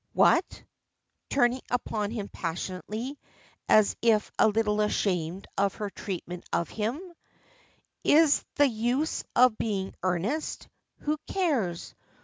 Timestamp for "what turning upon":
0.13-2.09